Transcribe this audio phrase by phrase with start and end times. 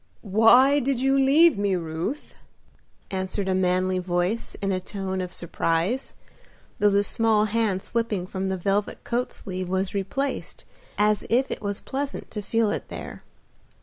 [0.31, 2.33] "Why did you leave me, Ruth?"
[3.11, 6.15] answered a manly voice in a tone of surprise,
[6.79, 10.65] though the small hand slipping from the velvet coat sleeve was replaced
[10.97, 13.21] as if it was pleasant to feel it there.